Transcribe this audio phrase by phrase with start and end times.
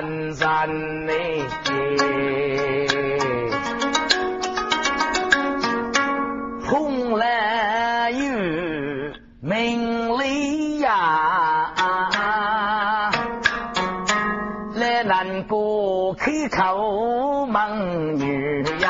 [0.00, 1.44] 出千山嘞，
[6.64, 8.18] 蓬莱有
[9.40, 11.72] 名利呀，
[14.74, 18.88] 来南国开口问女人。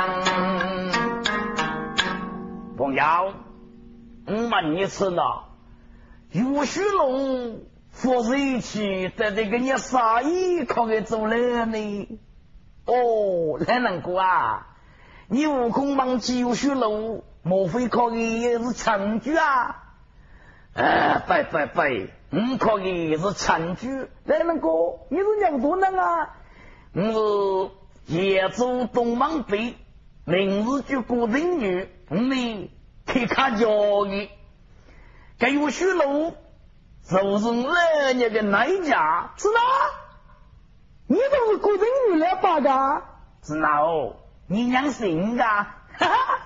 [2.77, 3.03] 朋友，
[4.27, 5.23] 我问你次呢，
[6.33, 7.63] 岳虚龙。
[7.99, 12.21] 佛是一起在这个你啥意可给做了呢？
[12.85, 14.69] 哦，来能过啊！
[15.27, 19.83] 你悟空忙九雪路，莫非可以是长居啊？
[20.75, 21.91] 哎，拜拜拜，
[22.31, 24.07] 你可以是长居。
[24.25, 26.37] 来能过，你是娘多能啊？
[26.93, 27.73] 我
[28.07, 29.75] 是野猪东王妃，
[30.25, 32.71] 明日就过人女，你
[33.05, 34.29] 可看教育，
[35.37, 36.35] 该有雪路。
[37.11, 39.61] 就是二年的那一家，是哪？
[41.07, 41.81] 你都是古人
[42.11, 43.03] 女来把的？
[43.43, 44.17] 是哪哦？
[44.47, 45.45] 你娘姓 的？
[45.45, 45.67] 哈
[45.99, 46.39] 哈，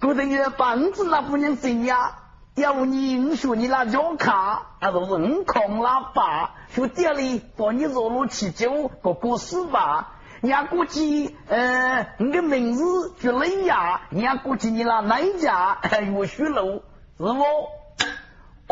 [0.00, 2.18] 古人女的棒子那不娘姓呀？
[2.54, 10.12] 要不你你说你那脚卡，那都是五空喇叭，说店里帮你热炉吃酒，个过事吧。
[10.42, 15.78] 伢估计，呃，你的名字叫雷亚，伢估计你那哪一家
[16.14, 16.82] 有血路，
[17.18, 17.42] 是不？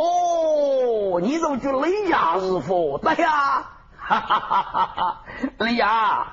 [0.00, 0.04] 哦，
[1.20, 2.98] 你怎么就雷亚日佛？
[2.98, 5.20] 对呀，哈哈哈哈哈！
[5.58, 6.26] 雷亚，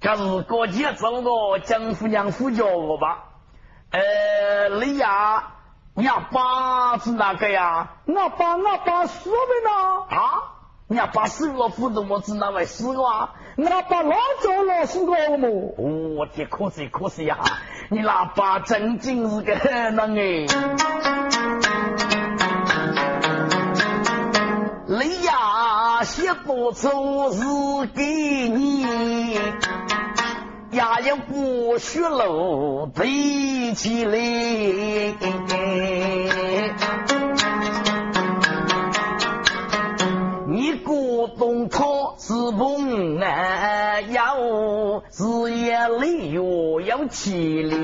[0.00, 3.24] 这是过节走个江夫娘夫叫我吧？
[3.90, 5.44] 呃，雷亚，
[5.94, 7.88] 你阿爸是哪个呀？
[8.06, 10.16] 我爸，我爸死的呢？
[10.16, 10.42] 啊？
[10.88, 13.02] 你阿爸死了，不怎么知哪位死个？
[13.02, 15.48] 我爸老早老死过了么？
[15.78, 17.38] 哦，天，可惜可惜呀！
[17.88, 21.45] 你老爸真真是个 狠人哎。
[24.88, 27.40] 你呀，写不出是
[27.92, 28.04] 给
[28.48, 28.82] 你，
[30.70, 34.16] 也要过血路背起来。
[40.46, 44.36] 你过冬草是碰啊，要
[45.10, 47.76] 日夜里又要起来。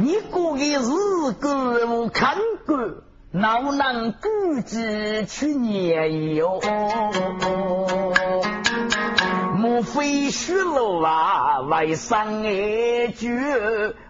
[0.00, 2.36] 你过的日子我看
[2.66, 2.76] 过。
[3.32, 6.60] 老能估计去年哟，
[9.56, 11.60] 莫非虚路啊？
[11.60, 13.32] 为生爱句，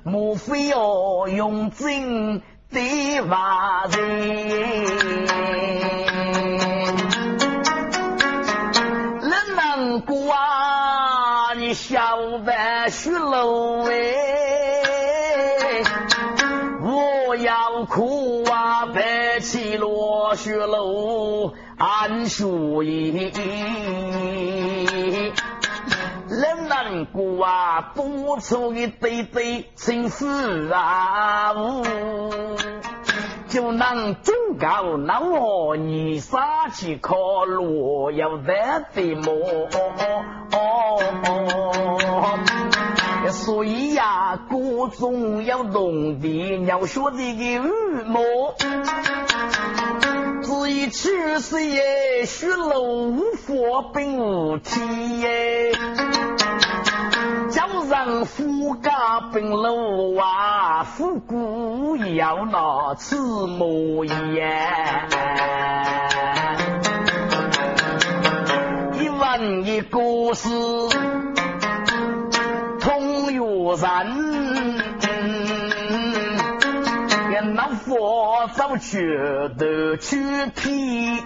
[0.03, 4.19] 莫非要用真的话人？
[9.21, 11.55] 人能过啊？
[11.55, 13.93] 你小白虚路哎，
[20.43, 23.31] 雪楼安树荫，
[26.29, 31.55] 人难过啊，多愁一堆堆心事啊，
[33.47, 37.15] 就能忠告那我你杀起可
[37.45, 39.69] 落要得的么？
[43.33, 47.59] 所以呀，歌中要懂得要学这个语
[48.05, 48.23] 默。
[50.43, 55.73] 至于去世耶，虚楼无佛并无天耶，
[57.51, 64.15] 叫人富家并楼啊，富贵要拿此模样。
[69.01, 70.49] 一问一故事
[72.83, 73.63] 通有。
[77.33, 79.19] 人，那佛早去
[79.59, 81.21] 都去皮，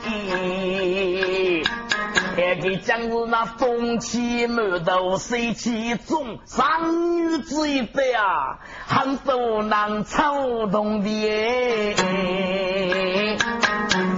[2.36, 11.10] 还给讲是那风气满头水气重，上女子一辈啊，很多难操动的。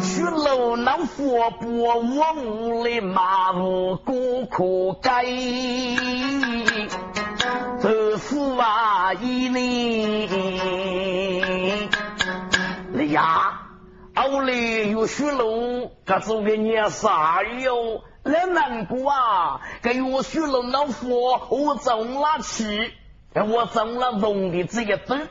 [0.02, 2.00] 去楼那佛不我
[2.34, 4.14] 屋里马路过
[4.50, 5.10] 苦街。
[7.82, 10.28] 豆腐啊，一呢？
[12.96, 13.62] 哎呀，
[14.14, 18.02] 后来有血路，他做个年啥哟？
[18.24, 19.60] 来难过啊！
[19.80, 22.92] 给我血路老佛，我中了气，
[23.32, 25.28] 我中了龙的这个灯，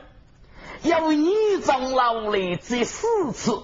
[0.82, 3.62] 要你中了的这四次。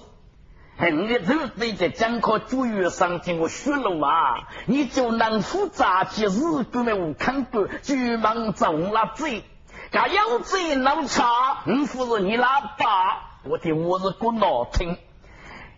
[0.77, 9.43] 你的头对在讲课主语上听我血路啊，你就能复杂起日根本无看过，急忙中了嘴，
[9.91, 14.97] 他要嘴闹差，你不是你老爸，我的我是个闹听。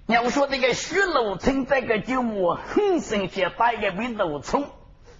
[0.07, 4.65] 要说这个徐楼村这个酒窝，很生气，打一个被漏冲，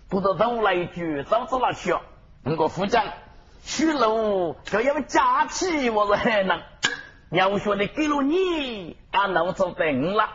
[0.10, 1.96] 不知道来一句，早知道去。
[2.42, 3.06] 那个副将，
[3.64, 6.62] 徐楼就要假期，我是很能。
[7.30, 10.30] 要说的给了你，俺老早等了。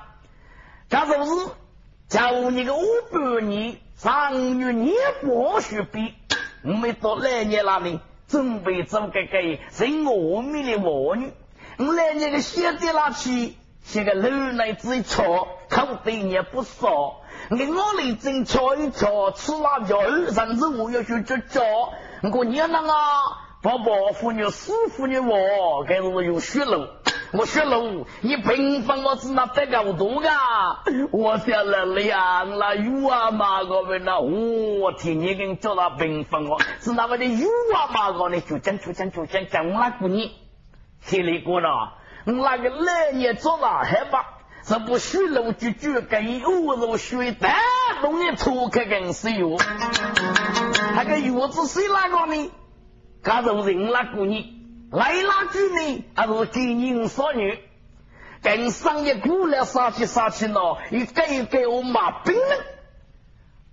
[0.88, 1.50] 假如是
[2.08, 6.14] 叫你个五百年，上月年不许比，
[6.62, 11.32] 我们到来年那里准备做个个人我们的妇女，
[11.78, 13.54] 我来年个写的那去。
[13.84, 17.22] 这个楼内之错，口对也不少。
[17.50, 20.00] 你我里正瞧一瞧，吃辣椒，
[20.30, 21.60] 甚至我要去吃椒。
[22.32, 22.94] 我娘娘啊，
[23.62, 26.88] 宝宝妇女师傅女我，该是有血路。
[27.32, 30.28] 我血路，你平方我只那得够多个。
[31.12, 38.40] 我想来了呀，那有啊嘛个们那，我听你跟叫他平分我，是那么的有啊嘛个呢？
[38.40, 40.32] 就讲就讲就讲讲那个你，
[41.06, 41.94] 听你过了。
[42.24, 44.26] 那个来年做了还吧？
[44.64, 47.54] 这不许楼就就跟我如水丹
[48.02, 49.56] 弄的脱开更是哟。
[50.96, 52.50] 那个月子谁那个呢？
[53.22, 54.58] 他就人那个呢？
[54.90, 56.04] 来那句呢？
[56.14, 57.58] 还是给人少女？
[58.42, 62.58] 跟上一过来杀气杀气喏，一个一个我骂病人。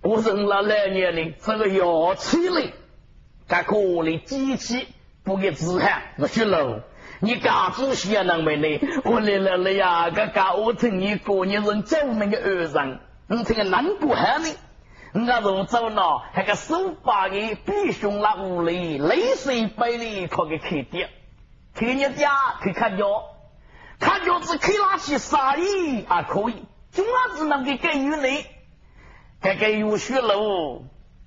[0.02, 2.72] 我认了来年的这个要起来，
[3.48, 4.86] 他可的机器
[5.24, 6.80] 不给自汗，我去楼。
[7.18, 8.80] 你家主席也能没呢？
[9.04, 10.08] 我来了了呀！
[10.10, 14.48] 个家我听你过年人救命的二人，你这个难过喊呢？
[15.12, 21.08] 我如走了，那个手把的弟兄那屋里泪水杯里可给开掉，
[21.74, 22.30] 去你家
[22.62, 23.24] 去看脚，
[23.98, 28.46] 看脚子开那些啥意还可以，总儿只能给给予你，
[29.42, 30.84] 给给有血路，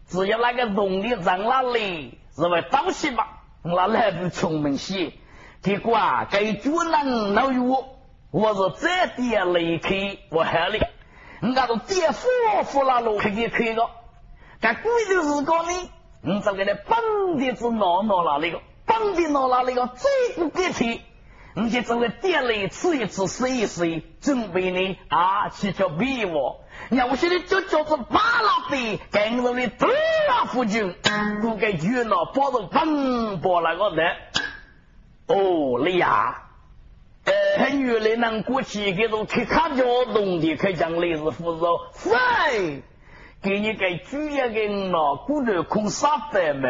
[0.07, 3.41] 只要那个农的在那里，是为东西吧？
[3.63, 5.12] 我来不聪明些。
[5.62, 7.85] 结果啊，给主人老药，
[8.31, 10.80] 我是这点离开我海里，
[11.44, 13.90] 你家是点火火那路开开开个，
[14.62, 15.90] 但贵的是个呢，
[16.22, 21.01] 你这个呢本地子闹闹那里个，本地闹那里个最不给钱，
[21.54, 26.62] 你就这个店里吃一吃睡一试，准备呢啊去叫比我，
[26.92, 29.90] 要现在就叫做巴拉比，跟着的多
[30.31, 30.95] 啊夫君，
[31.42, 34.16] 不给热闹，包着奔波那个人。
[35.28, 36.43] 哦，你呀，
[37.25, 42.83] 呃，原来能过去给种开卡交通的，开讲类似扶手，喂，
[43.42, 46.68] 给你个主要的那古头空沙白嘛，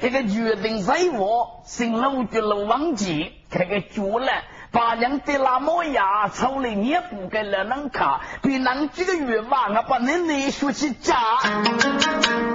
[0.00, 11.16] 一个决定在我新路的路忘记，开个脚来，把娘的那么牙抽了也不给来能卡，比能几个月嘛，我把你内学去加，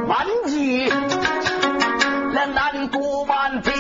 [0.07, 0.87] 忘记，
[2.33, 3.74] 来难过万天。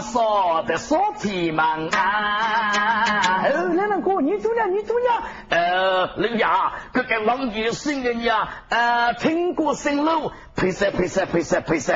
[0.00, 3.42] 杀的少天忙啊！
[3.44, 11.94] 哦，奶奶哥，你主娘，你主娘，呃，刘家，这个王杰新人呀，呃，听过新路，配色配色配色配色，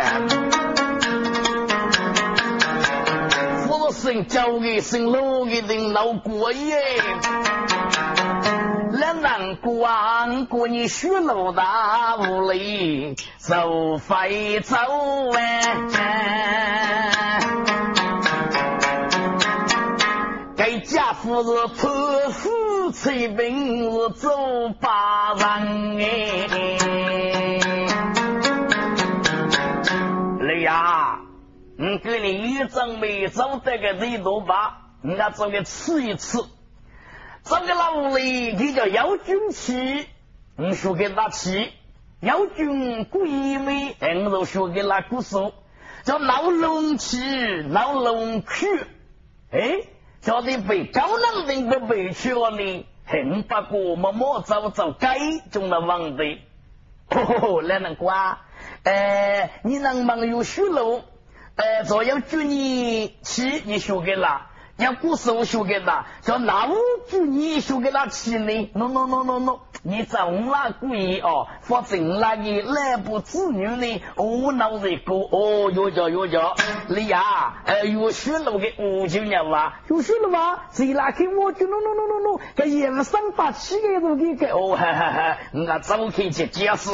[3.66, 6.80] 福生交给新路一定老过耶。
[8.92, 14.76] 来南关过你许老大屋里走飞走
[15.34, 15.74] 哎，
[20.82, 24.28] 家父是泼妇催病是走
[24.80, 26.48] 八人哎，
[30.40, 31.20] 来呀，
[31.76, 36.38] 你给你一张没走这个地图吧，你要做个吃一吃。
[37.44, 40.06] 这个老屋里，他叫姚军旗，
[40.56, 41.72] 我说给他起，
[42.20, 45.36] 姚军贵美，我就说给他故事，
[46.04, 47.18] 叫老龙旗，
[47.68, 48.66] 老龙区，
[49.50, 49.80] 哎，
[50.22, 55.18] 叫你被高冷人不委屈了呢，很不过么么走走该
[55.50, 56.24] 中了王的，
[57.10, 58.40] 哦，来能瓜，
[58.84, 61.02] 呃，你能忙有修路，
[61.56, 64.46] 呃，只要军你起，你说给了。
[64.76, 66.74] 要古时修给他，叫哪五
[67.08, 76.54] 句你学给他起呢？no no no no no，你在我那故意哦，否则那个来不子女呢，我脑子过哦，有叫有叫，
[76.88, 80.60] 你呀，呃，有学路的五九年哇，有学了吗？
[80.72, 82.18] 谁拉开我就 no no no
[82.96, 86.90] no 三八七个都给给哦，哈哈哈，我早可以去解释。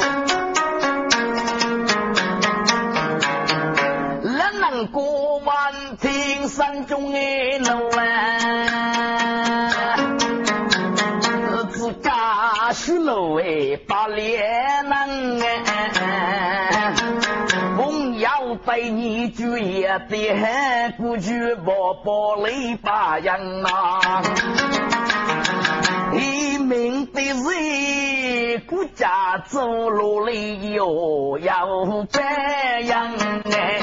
[4.91, 7.19] 过万天山中的
[7.59, 8.05] 路啊，
[11.71, 16.93] 自家修路哎把脸能哎，
[17.77, 23.69] 梦要对你住也得不去宝宝里把人呐，
[26.13, 31.67] 一命的人国家走路里哟要
[32.09, 32.21] 这
[32.85, 33.11] 样
[33.51, 33.78] 哎。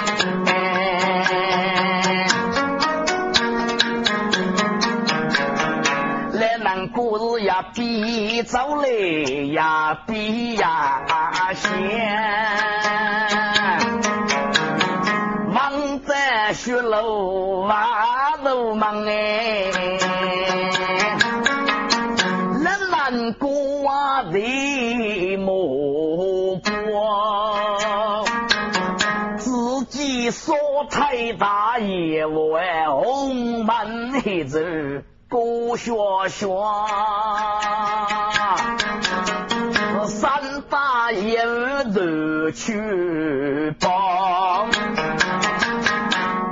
[8.36, 8.88] 比早来
[9.54, 11.00] 呀，比呀
[11.54, 11.70] 先。
[15.50, 19.70] 忙在学楼挖楼忙哎，
[22.60, 28.26] 人难过啊的莫过，
[29.38, 30.54] 自己说
[30.90, 35.06] 太大业务哎，红满黑子。
[35.28, 35.92] 郭学
[36.28, 36.46] 学，
[40.06, 41.44] 三大爷
[41.92, 44.68] 都去帮，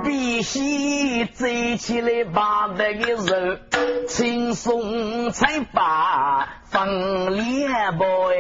[0.03, 1.47] 必须走
[1.79, 3.61] 起来把那个人
[4.09, 6.87] 轻松才把放
[7.33, 8.39] 脸包有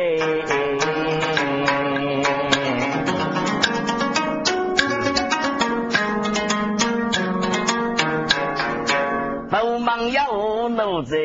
[10.94, 11.16] 奴才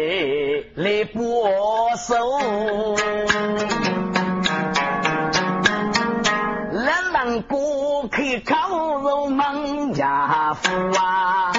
[0.73, 2.15] 来把守，
[6.71, 11.51] 冷冷过客烤肉孟家夫啊！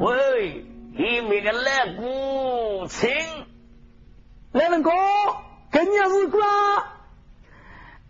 [0.00, 3.08] 喂，你们个来姑亲，
[4.52, 4.90] 来人哥，
[5.70, 6.44] 跟你是瓜？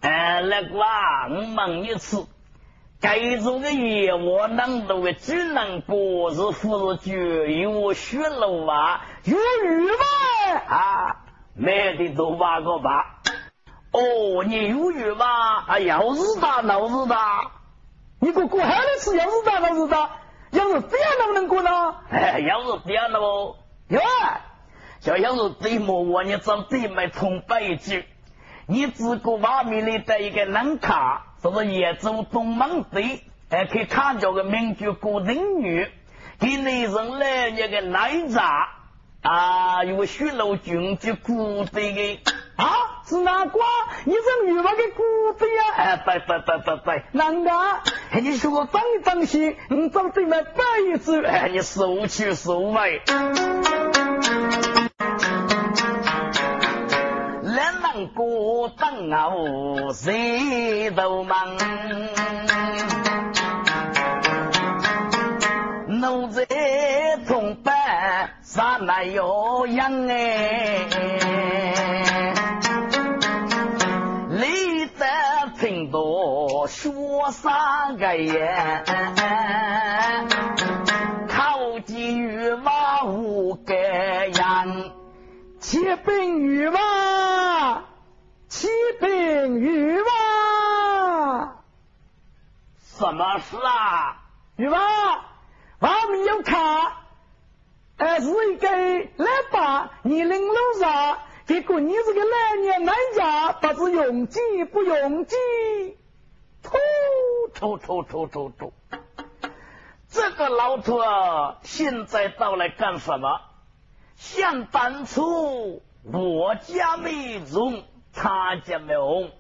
[0.01, 2.26] 哎，来瓜，我问一次。
[3.07, 7.15] 该种的野窝能多的只能过日富日久，
[7.47, 10.61] 有血路啊，有鱼吗？
[10.67, 11.17] 啊，
[11.55, 13.21] 没的都挖个吧。
[13.93, 15.25] 哦，你有鱼吗？
[15.69, 17.53] 啊，要是大，那是大。
[18.19, 20.11] 你给我过海的吃，要是大，那是大。
[20.51, 21.71] 要是这样能不能过呢？
[22.11, 23.55] 哎，要是这样的哦，
[23.87, 24.01] 哟，
[24.99, 28.05] 小要是对么我你找对没通白句，
[28.67, 31.26] 你只顾外面里的一个冷卡。
[31.43, 35.89] 这是叶州东门队，还可以看着个名句古人语，
[36.41, 38.69] 给内人来一个奶茶
[39.23, 42.21] 啊，有个血路军就古队的
[42.57, 43.65] 啊，是哪瓜？
[44.05, 45.63] 你是女娃的古队呀？
[45.77, 47.51] 哎，对对对对对，难的，
[48.21, 52.73] 你说我脏一脏些，你长对面摆一走，哎，你收去收
[57.97, 58.07] 尾。
[58.15, 59.31] 孤灯啊，
[59.93, 61.57] 谁都忙。
[65.89, 66.45] 奴才
[67.27, 67.75] 同伴
[68.43, 70.87] 啥那有样哎，
[74.31, 75.09] 你在
[75.59, 78.85] 听多说啥个呀？
[81.29, 84.91] 靠近于马无个样，
[85.59, 86.79] 骑兵与马。
[89.07, 91.63] 启禀玉王，
[92.81, 94.23] 什么事啊？
[94.57, 94.81] 玉王，
[95.79, 97.05] 外面有卡，
[97.99, 105.37] 呃，是一个来把你领路上，结果你这个来年男家不知用计不用计，
[106.65, 106.77] 突
[107.55, 108.73] 突突突突突，
[110.09, 111.01] 这个老头
[111.63, 113.41] 现在到来干什么？
[114.17, 117.85] 想当初我家没中。
[118.17, 119.31] 他家没红，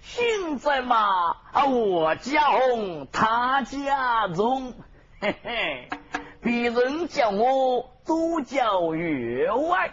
[0.00, 4.72] 现在嘛啊，我家红，他家中，
[5.20, 5.88] 嘿嘿，
[6.40, 9.92] 别人叫我都叫员外。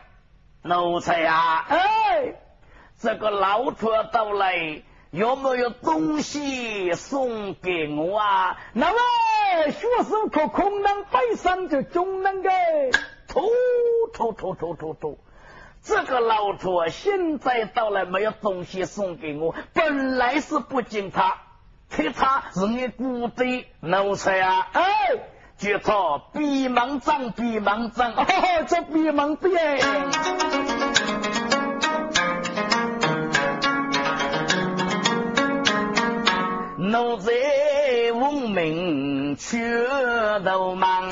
[0.61, 2.35] 奴才啊，哎，
[2.97, 8.57] 这个老头到来，有没有东西送给我啊？
[8.71, 12.49] 那么学生可空能背上就中能个，
[13.27, 13.41] 突
[14.13, 15.19] 突突突突突。
[15.83, 21.41] 这个老头现在到了没有东西送给我，本来是不敬他，
[21.89, 24.69] 可他是你古代奴才啊！
[24.71, 24.85] 哎，
[25.57, 28.25] 就他闭门张，闭门张，哦，
[28.65, 29.49] 这闭门闭。
[36.77, 37.31] 奴才
[38.13, 39.85] 闻名去
[40.45, 41.09] 头忙，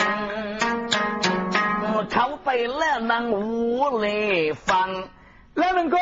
[2.51, 5.09] 为了能无来放。
[5.53, 5.97] 老人哥，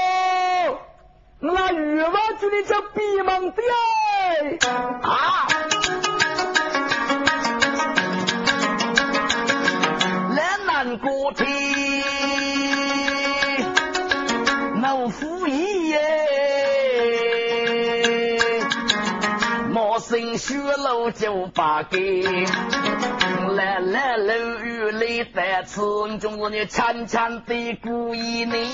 [1.42, 3.62] 我那玉娃子你叫闭门闭
[4.68, 5.48] 啊！
[20.10, 22.24] 新学路就把给，
[23.56, 28.72] 来来楼雨里在此，就是你浅浅的故意你，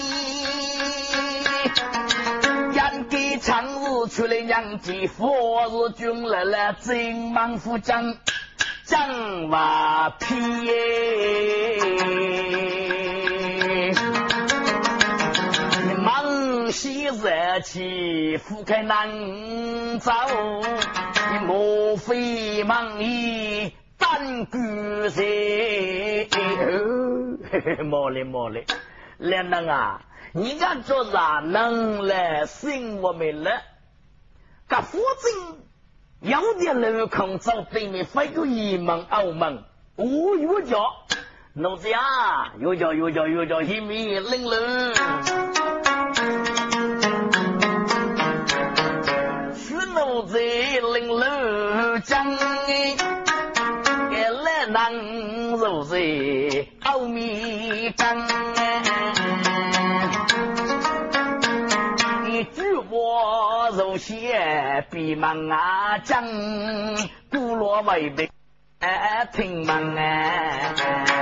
[2.74, 8.16] 演给长日出来娘家，佛日君来来真忙夫将
[8.86, 10.36] 将瓦皮。
[16.76, 20.12] 西热气，覆开南走，
[21.48, 24.58] 莫非梦里胆孤
[25.10, 26.28] 谁？
[27.86, 28.66] 莫嘞莫嘞，
[29.18, 30.02] 连能啊！
[30.34, 33.52] 你敢做啥能来信我们了？
[34.68, 39.64] 噶夫人有点楼空找对面飞个一门澳门，
[39.96, 40.06] 哦
[40.42, 40.78] 哟叫，
[41.54, 44.44] 奴子啊，又叫又叫又叫一米零
[50.16, 50.26] 楼。
[50.26, 52.38] 在领路江，
[54.10, 54.94] 给来南
[55.52, 55.98] 如在
[56.84, 58.18] 奥米江。
[62.28, 66.24] 一句话如写比满啊江，
[67.32, 68.30] 古罗未必
[69.34, 71.15] 听闻啊。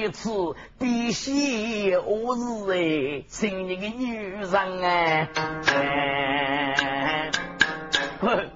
[0.00, 0.30] 一吃
[0.78, 3.22] 必须我是哎？
[3.28, 5.28] 请你个女人哎，
[8.18, 8.50] 哼，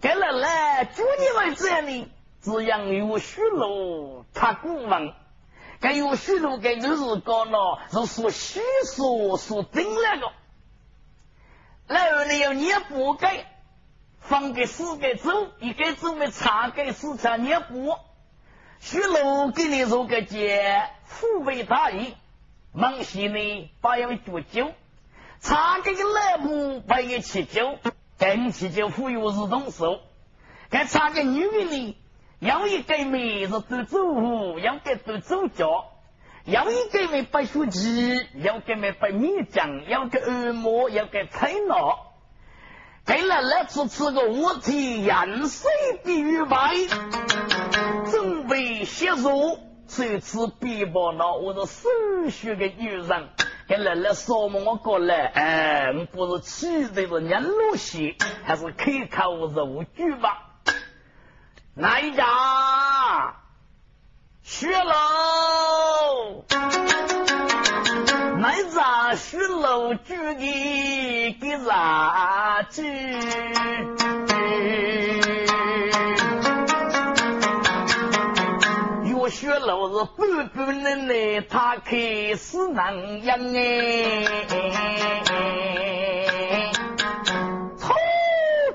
[0.00, 5.14] 给了来，祝你们这里只养有许路他古文，
[5.78, 10.32] 该有许路给就是讲了，是说虚说说真那个。
[11.86, 13.46] 然后呢，要捏布盖，
[14.18, 17.94] 放给四个走，一个走为茶给四场捏布。
[18.84, 22.16] 徐楼给你做个节，富备大义。
[22.72, 24.72] 忙西呢，把要煮酒，
[25.40, 27.78] 茶给个来布，把一起酒，
[28.18, 30.00] 更起酒富有是动手。
[30.68, 31.96] 该茶给女的呢，
[32.40, 35.92] 要一个妹子都走路，要给都走脚。
[36.44, 42.14] 要一个为白书记，要给为白米浆，要给耳膜，要给菜脑，
[43.06, 45.70] 给了来吃吃个五体盐水
[46.02, 46.72] 的鱼白，
[48.52, 53.30] 准备写入，这次比报了我是首选的女人，
[53.66, 60.50] 给了来说嘛我过来，哎，不是气的是娘路西，还是开口入局吧？
[61.72, 63.36] 哪一家？
[64.42, 66.44] 学楼，
[68.38, 72.82] 来咋学楼举的给咋举？
[80.04, 84.24] 半半嫩嫩，他开始难养哎。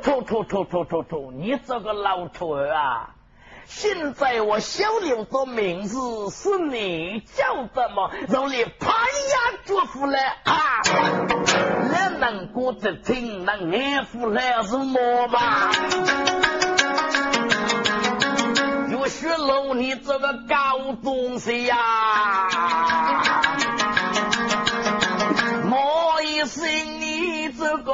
[0.04, 1.32] 吐吐吐吐吐吐！
[1.32, 3.16] 你这个老头儿啊！
[3.66, 5.98] 现在我小刘的名字
[6.30, 8.10] 是你叫的吗？
[8.30, 10.82] 让你拍呀祝福来啊！
[11.92, 15.72] 那能过得听那安抚来是么吧？
[19.08, 22.50] 有学楼你这个狗东西呀！
[25.64, 26.68] 莫一声
[27.00, 27.94] 你这个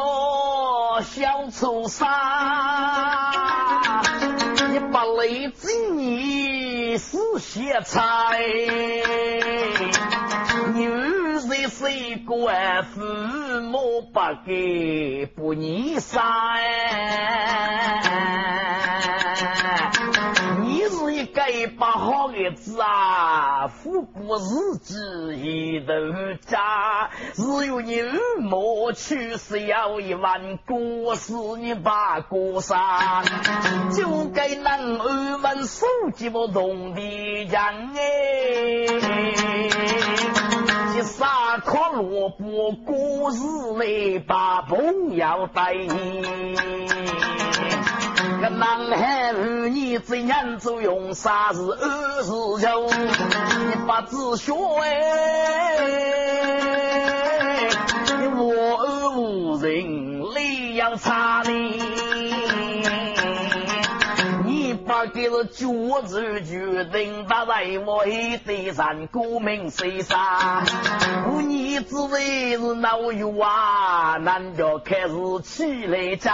[1.03, 2.07] 小畜生！
[4.91, 8.39] 把雷子你是些菜，
[10.73, 13.01] 女人谁管父
[13.61, 16.23] 母不给不你生？
[22.43, 22.51] 你是一个不好。
[22.51, 25.93] 老爷子啊，富过日子一头
[26.45, 33.23] 家，只有你二母去世要一万过世你把过上，
[33.95, 37.55] 就该能二门手机不动的人
[37.95, 38.87] 哎，
[40.93, 43.37] 这三颗萝卜过日
[43.77, 45.73] 来把朋友带。
[48.43, 52.29] 个男孩儿你怎样做用啥子二十
[52.61, 52.89] 九？
[52.89, 54.89] 你不知学哎，
[58.19, 58.51] 你我
[58.81, 59.69] 儿无人
[60.35, 62.02] 力要差你。
[65.03, 70.63] 把给是脚子决定打在我一堆上，国民谁杀？
[71.27, 75.13] 我儿子为是闹有啊，难道开始
[75.43, 76.33] 起来家，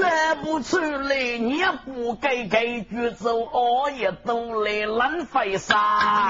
[0.00, 6.28] 来不出来你不该该举走，熬夜都来浪费啥？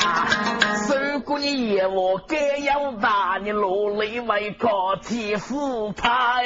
[0.89, 6.43] 如果你业务该要大，你落泪为靠替父拍。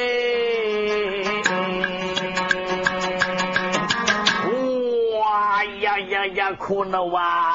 [5.35, 7.55] 哎呀呀呀，可能哇！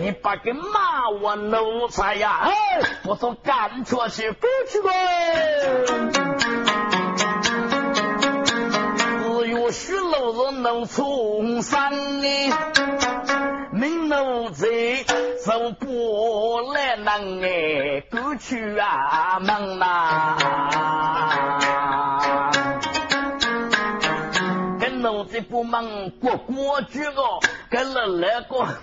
[0.00, 2.40] 你把个马我奴才呀！
[2.42, 2.52] 哎，
[3.06, 4.90] 我说干错事过去了。
[9.38, 11.78] 只有许老人能重生
[12.24, 12.50] 哎，
[13.72, 14.66] 明奴才
[15.44, 20.36] 走过来能哎过去啊门呐。
[25.18, 28.76] 奴才不忙过过去哦，跟了那个，哼，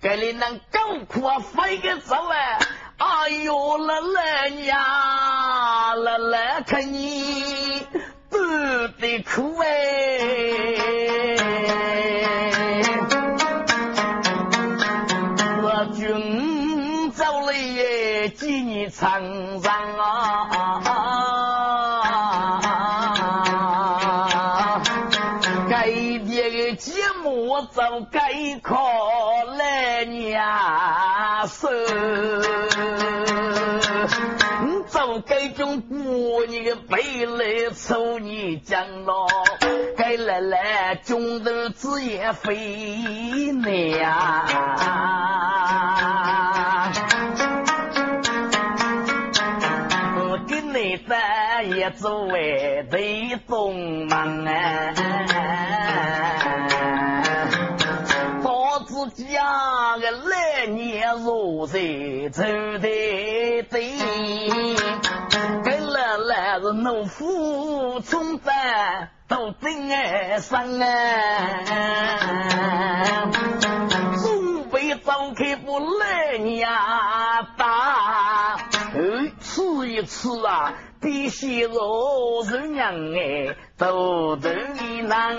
[0.00, 2.60] 跟你那狗苦啊，飞个走哎！
[2.98, 7.84] 哎呦，那来呀，那来看你
[8.30, 8.38] 不
[9.00, 9.66] 得苦哎！
[15.60, 19.87] 我军走了也几年长长
[37.48, 39.26] 来抽你江咯，
[39.96, 42.54] 该来来中头子也飞
[43.52, 44.44] 娘，
[50.14, 54.92] 我给你在也作为对东门啊。
[59.14, 61.78] 家个来年如在
[62.32, 63.88] 走的对，
[66.60, 70.86] 是农夫种饭都真爱生啊，
[74.22, 76.68] 准备早开不来年
[77.56, 78.56] 大，
[79.40, 85.36] 吃一吃啊，必须肉肉娘哎，都都能来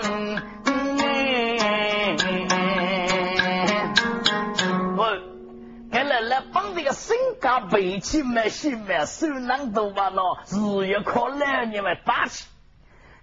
[6.92, 12.46] 身家背起买新买手囊多吧喏，日月靠来年来打起，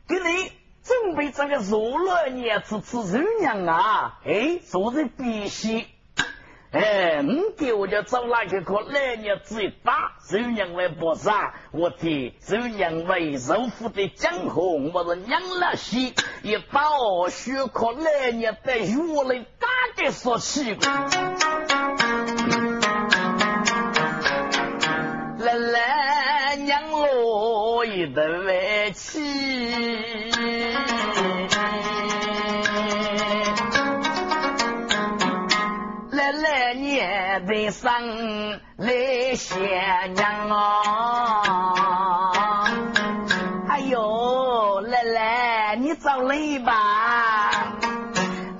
[0.07, 0.51] 给你
[0.83, 5.85] 准备这个肉来年吃吃肉娘啊，哎，做的必须，
[6.71, 19.67] 哎，你给我就找那个个来年子一打肉娘来不杀，我的肉娘为肉夫的江红，我是娘了西，一打哦，血靠来年在月里打
[20.01, 22.06] 的说起过。
[25.47, 29.21] 来来，娘我一头歪气，
[36.11, 39.57] 来来年的生来想
[40.15, 41.43] 娘哦，
[43.69, 46.73] 哎呦，奶奶你找累吧，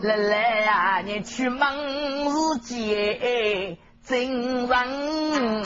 [0.01, 3.77] 奶奶呀，你去忙日节。
[4.07, 5.63] 真人，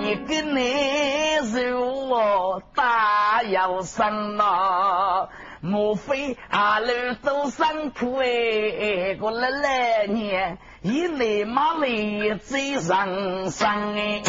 [0.00, 0.62] 一个男
[1.50, 5.28] 人我大有生呐，
[5.62, 6.88] 莫非阿老
[7.22, 9.14] 都辛苦哎？
[9.18, 11.88] 过了来年，一来马来
[12.36, 14.22] 最人生哎。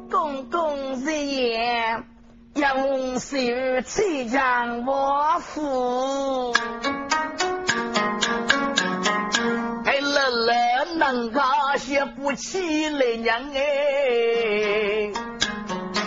[0.09, 2.03] 公公日夜
[2.55, 3.37] 用手
[3.85, 6.53] 崔将我父。
[12.15, 15.11] 不起来娘哎，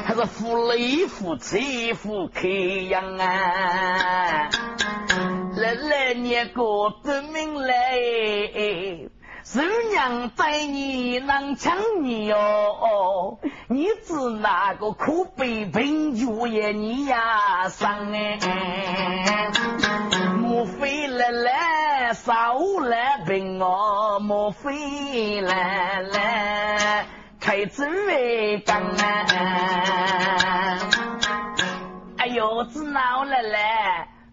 [0.04, 4.48] 还是夫雷夫妻夫开阳啊！
[5.66, 7.74] 来来年过得命来，
[9.42, 18.38] 寿娘在你能抢你哟，你知那个苦悲贫穷也你呀伤哎，
[20.40, 27.06] 莫非来来少来病哦，莫非来来
[27.40, 29.26] 开嘴为干啊！
[32.18, 33.58] 哎呦，知闹了嘞！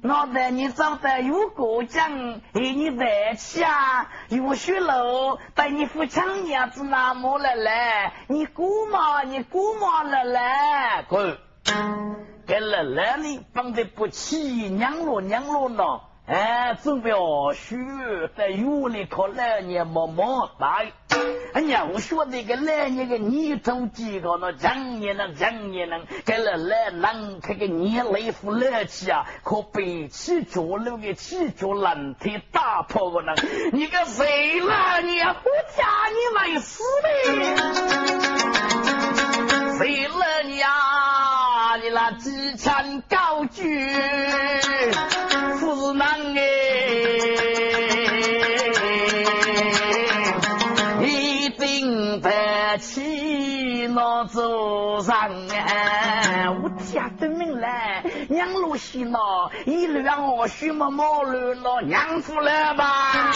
[0.06, 4.12] 脑袋你长得有过奖，给你带起啊！
[4.28, 8.12] 有血路带你扶墙伢子那么了嘞？
[8.28, 10.40] 你姑妈，你姑妈了嘞？
[11.08, 11.38] 滚！
[12.46, 14.38] 给了来你绑得不起，
[14.70, 16.02] 娘罗娘罗呢？
[16.26, 17.76] 哎，准备哦，学
[18.38, 20.82] 在院里考来年么么大。
[21.54, 33.36] 哎呀，我说那个来年个年头几个那强年能强年能，给了来能开个年雷夫来气啊，可背起脚路的起脚难题打破个能。
[33.74, 35.20] 你个谁了你？
[35.20, 35.34] 我
[35.76, 37.10] 家你没死的，
[39.78, 41.76] 谁了你啊？
[41.82, 43.92] 你那几千高举。
[58.30, 59.18] 娘路西呢，
[59.66, 63.32] 一路让我许么毛路了，娘夫来吧！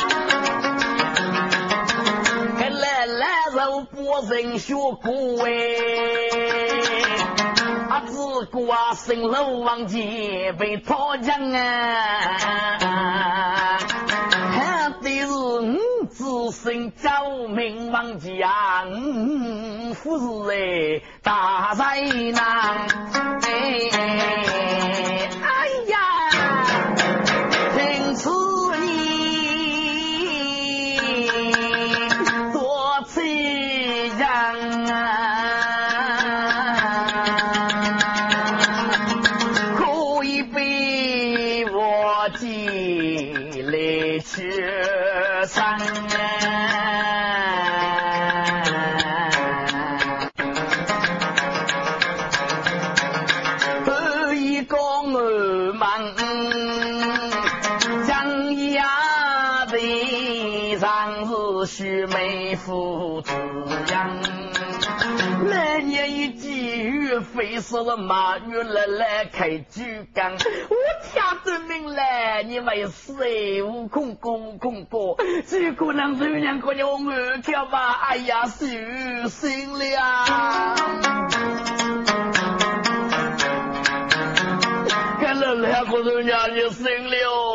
[2.60, 5.52] 跟来来肉不人学过哎。
[8.06, 12.38] 自挂升楼王前被讨将啊，
[14.52, 15.78] 还得是五
[16.10, 22.88] 子孙招名王家，五夫是哎大灾难
[23.42, 24.67] 哎。
[67.78, 70.40] 是了马云来来开酒缸，我
[71.14, 73.62] 天的命来，你没事哎！
[73.62, 75.16] 悟空哥，悟空哥，
[75.48, 77.92] 这可能是两个人我二条吧？
[77.92, 78.66] 哎呀，死
[79.30, 80.76] 心了！
[85.22, 87.47] 看了两个人家就死了，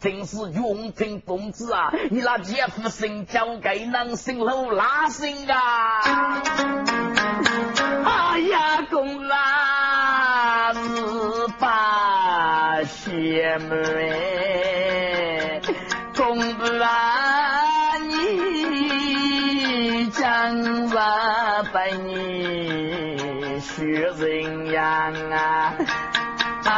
[0.00, 6.00] 听说我听是永平公子啊，你那姐夫姓交给能姓楼拉姓啊？
[8.04, 10.80] 哎呀，公啊是
[11.58, 15.60] 把姐妹，
[16.16, 20.56] 公子啊你将
[20.90, 20.96] 我
[21.74, 23.84] 带你学
[24.16, 25.74] 人样啊？
[26.62, 26.70] 那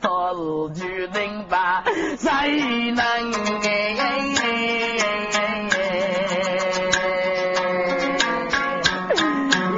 [0.00, 0.38] 他是
[0.74, 1.84] 决定吧，
[2.18, 3.32] 才能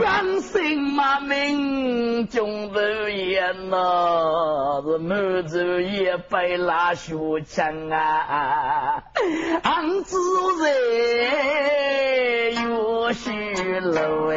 [0.00, 7.14] 原生嘛命中的言呐，是满洲也被拉血
[7.46, 9.02] 枪啊，
[9.62, 10.16] 俺只
[10.60, 10.70] 在
[12.62, 13.30] 有血
[13.80, 14.36] 路哎，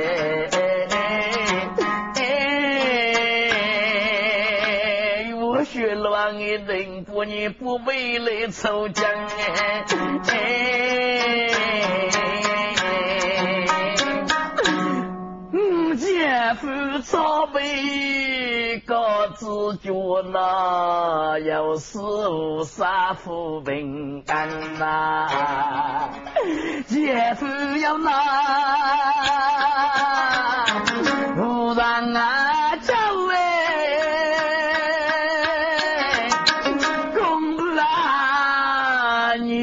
[7.26, 9.86] 你不为来抽奖哎。
[16.56, 19.92] 夫草背高子脚
[20.32, 25.28] 那，有时无杀夫平安呐，
[26.88, 28.12] 姐夫要拿，
[31.38, 32.53] 无让啊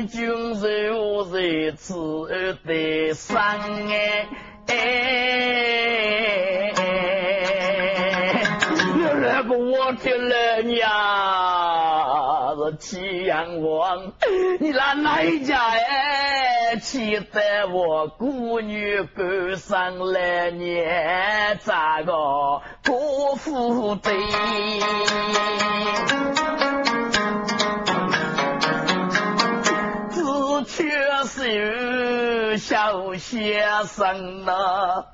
[0.00, 1.94] 你就是我这次
[2.64, 3.60] 的伤
[3.90, 4.26] 哎
[4.66, 4.76] 哎。
[9.52, 10.88] 我听了娘
[12.56, 14.12] 是祁阳王，
[14.58, 16.76] 你那哪一家哎？
[16.80, 22.12] 气得我姑女赶上来年咋个
[22.86, 24.10] 过富的？
[30.72, 30.88] 缺
[31.24, 35.04] 是小先生呐！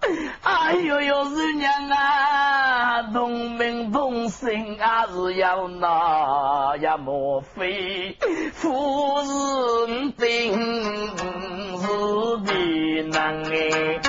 [0.42, 6.98] 哎呦呦，人娘啊，同名同姓还是要拿呀？
[6.98, 8.18] 莫非
[8.52, 9.16] 夫
[9.86, 10.52] 人定
[11.78, 11.86] 是
[12.44, 14.00] 的难哎？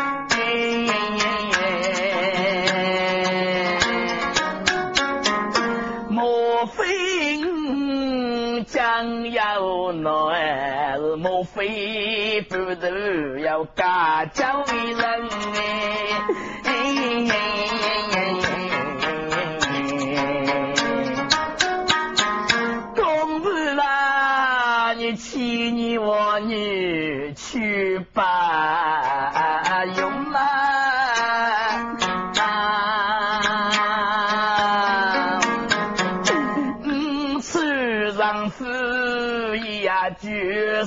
[8.70, 10.87] 将要来，
[11.18, 15.30] 莫非半途要嫁交人？
[22.96, 30.77] 公子啦，你妻你我女去吧，用啦。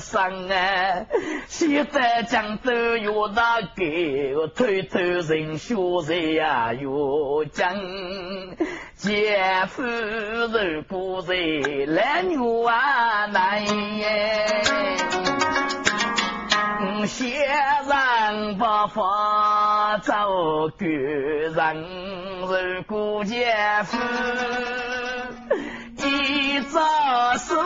[0.01, 1.07] 上哎，
[1.47, 7.77] 现在讲都要那个偷偷人学在呀，要讲
[8.97, 11.35] 姐夫如果在
[11.87, 12.37] 来女
[12.67, 13.63] 啊难
[13.99, 14.47] 耶，
[17.07, 17.47] 先
[17.89, 20.29] 让八方找
[20.77, 21.85] 个人，
[22.41, 23.99] 如果姐夫。
[26.31, 26.81] 一早
[27.37, 27.61] 收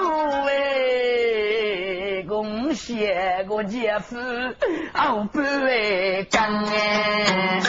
[0.49, 2.25] 哎。
[2.27, 3.07] 恭喜
[3.49, 4.17] 我姐夫
[4.95, 7.61] 好不为干哎，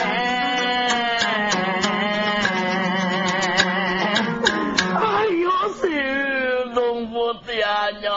[4.94, 7.66] 哎呦，是农夫爹
[8.00, 8.10] 娘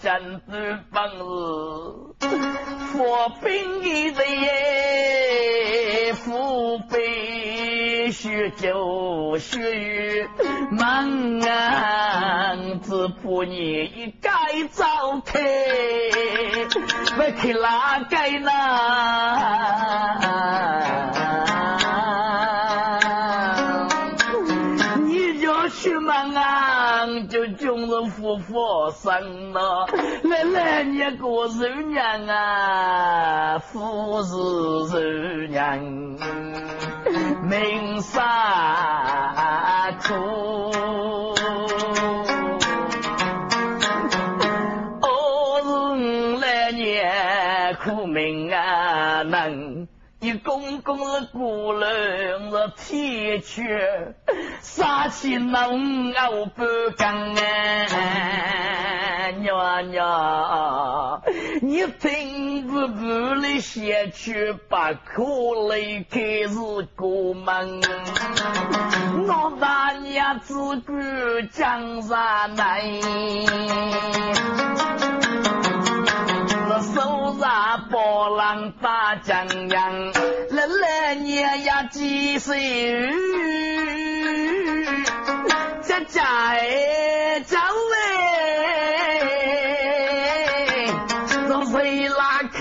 [0.00, 1.16] 真是本事，
[2.92, 10.37] 佛兵一人，父辈学酒学语，忙
[11.48, 14.30] 啊，只怕你改
[14.70, 15.38] 早开，
[17.16, 18.50] 不去哪改呢？
[25.04, 29.86] 你叫去忙啊，就就是夫妇生了，
[30.22, 34.36] 来来你过肉娘啊，富是
[34.86, 36.16] 肉娘，
[37.48, 41.34] 命杀苦。
[50.88, 54.14] 公是姑人是铁拳，
[54.62, 56.64] 杀气浓我不
[56.96, 59.28] 敢啊！
[59.38, 61.22] 娘娘，
[61.60, 66.56] 你听不不来先去把口来开始
[66.96, 67.82] 过门，
[69.26, 72.82] 老大娘只管江山来。
[76.68, 80.12] 手上包浪打江洋，
[80.50, 82.58] 来来年呀几岁？
[85.82, 87.58] 这家哎，家
[87.94, 87.96] 哎，
[91.48, 92.60] 从谁拉卡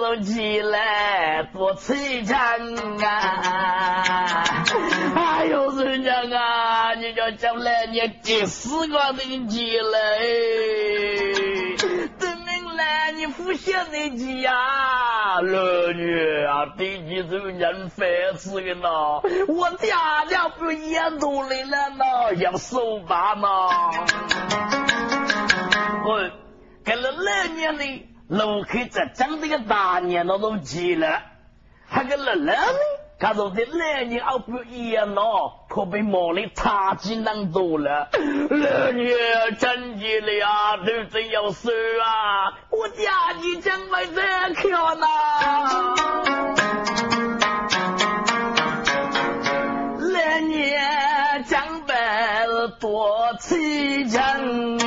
[0.00, 2.38] 都起来多吃强
[3.04, 4.44] 啊！
[5.16, 9.98] 哎呦，人家啊，你叫将来你第四个人起来。
[13.48, 18.90] 你父现在急呀，啊，老女啊，第几周人烦死的呢？
[19.48, 19.90] 我爹
[20.28, 22.34] 娘不也努力了呢？
[22.36, 23.48] 要收办呢？
[26.04, 26.30] 我
[26.84, 31.22] 给了两年的老客在整这个大年那都急了，
[31.88, 32.52] 还跟了老呢？
[33.20, 38.08] 他说的来年熬不一样喏，可被毛里差几能多了。
[38.12, 39.16] 来年
[39.58, 42.54] 真急了呀，都真要死啊！
[42.70, 45.06] 我家里将来再看呐。
[50.14, 52.46] 来年将来
[52.78, 54.78] 多凄惨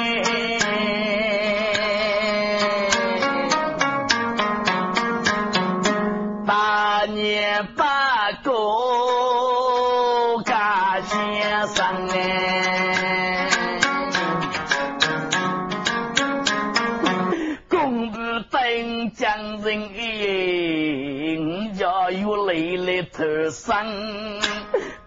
[23.03, 24.39] 头生。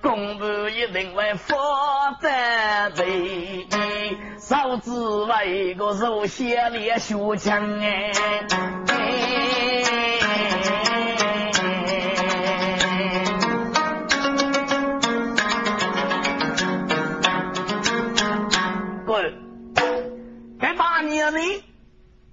[0.03, 1.57] 公布一定会发
[2.21, 3.67] 得对，
[4.37, 8.13] 嫂子为个手写烈血枪哎，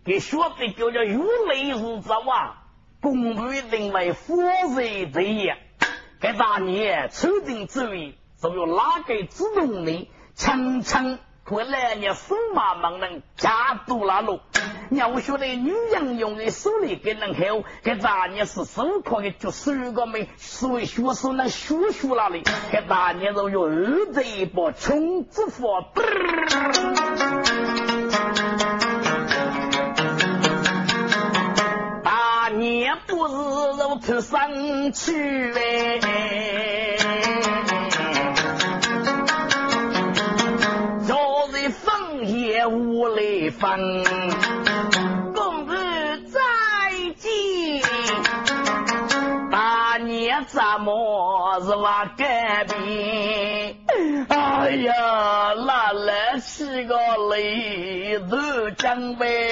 [0.04, 2.58] 给学的叫做如雷如之啊。
[3.02, 5.58] 公布一定为佛人对呀，
[6.20, 14.40] 该大年抽定主意，就有哪个主动的，常常可来年驸马忙能加多那路。
[14.92, 25.92] 要晓得女人用的手里给人好，给大年是手可的就十个没，所以学手那学学那里，给大年都有二这一波穷之佛。
[33.22, 33.34] 不是
[33.78, 34.50] 如头上
[34.94, 36.00] 去嘞，
[41.06, 44.04] 昨日风也无雷风，
[45.36, 45.76] 公子
[46.32, 46.40] 再
[47.20, 47.84] 见，
[49.52, 53.76] 大年怎么是话改变？
[54.30, 56.98] 哎呀，哪来起个
[57.30, 59.52] 雷都讲呗？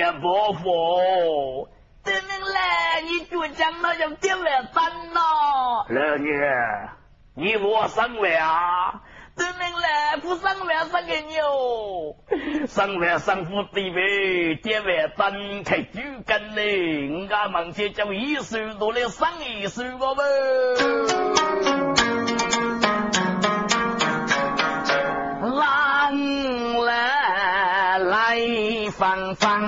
[0.00, 1.68] 他要给你报复，
[2.02, 5.20] 等明来你就讲那叫点外单呐，
[5.88, 6.30] 老女，
[7.34, 9.02] 你我生了啊，
[9.36, 12.16] 等明来不上位上给你哦，
[12.66, 16.64] 上位上副地位点外单开酒干嘞，
[17.06, 20.22] 人家忙些叫一手多来上一手个呗。
[29.00, 29.62] 芳芳，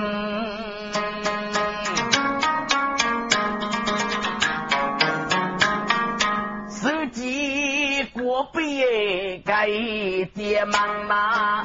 [6.69, 9.65] 手机过背该
[10.35, 11.63] 爹忙呐，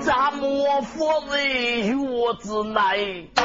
[0.00, 3.41] 咱莫佛人月子来。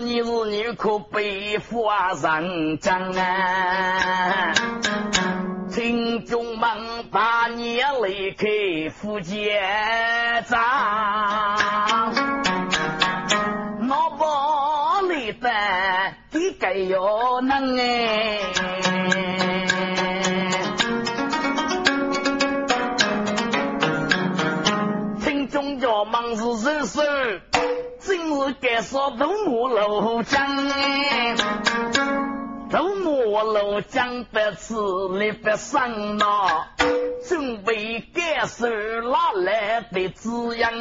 [0.00, 1.86] 你是你可背负
[2.22, 4.52] 人将啊，
[5.70, 6.68] 听众们
[7.10, 8.46] 把你来开
[8.90, 9.62] 福建
[10.48, 10.58] 账，
[13.88, 15.50] 我不里的
[16.32, 18.40] 你该要能哎，
[28.82, 30.40] 说东木楼江，
[32.70, 34.74] 东木楼江的吃
[35.18, 36.24] 里不上呐，
[37.28, 40.72] 准备感受哪来的滋养，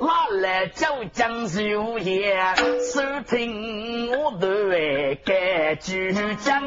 [0.00, 2.56] 哪来叫江秀言，
[2.92, 5.92] 收听我的爱该主
[6.40, 6.62] 讲。